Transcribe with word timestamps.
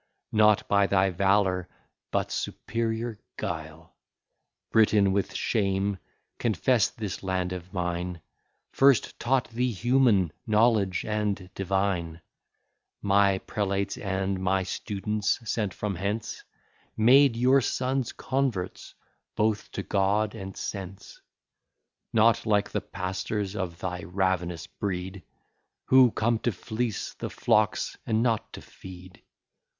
Not 0.31 0.67
by 0.67 0.87
thy 0.87 1.11
valour, 1.11 1.69
but 2.09 2.31
superior 2.31 3.19
guile: 3.37 3.93
Britain, 4.71 5.11
with 5.11 5.35
shame, 5.35 5.99
confess 6.39 6.89
this 6.89 7.21
land 7.21 7.53
of 7.53 7.71
mine 7.71 8.19
First 8.71 9.19
taught 9.19 9.49
thee 9.51 9.71
human 9.71 10.33
knowledge 10.47 11.05
and 11.05 11.51
divine; 11.53 12.19
My 13.03 13.37
prelates 13.37 13.95
and 13.95 14.39
my 14.39 14.63
students, 14.63 15.39
sent 15.47 15.71
from 15.71 15.93
hence, 15.93 16.43
Made 16.97 17.35
your 17.37 17.61
sons 17.61 18.11
converts 18.11 18.95
both 19.35 19.69
to 19.73 19.83
God 19.83 20.33
and 20.33 20.57
sense: 20.57 21.21
Not 22.11 22.47
like 22.47 22.71
the 22.71 22.81
pastors 22.81 23.55
of 23.55 23.77
thy 23.77 24.01
ravenous 24.01 24.65
breed, 24.65 25.21
Who 25.89 26.09
come 26.09 26.39
to 26.39 26.51
fleece 26.51 27.13
the 27.13 27.29
flocks, 27.29 27.99
and 28.07 28.23
not 28.23 28.51
to 28.53 28.63
feed. 28.63 29.21